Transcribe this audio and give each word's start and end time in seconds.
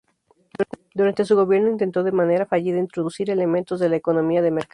Durante 0.95 1.25
su 1.25 1.35
gobierno, 1.35 1.69
intentó 1.69 2.01
de 2.03 2.11
manera 2.11 2.47
fallida, 2.47 2.79
introducir 2.79 3.29
elementos 3.29 3.79
de 3.79 3.89
la 3.89 3.97
economía 3.97 4.41
de 4.41 4.49
mercado. 4.49 4.69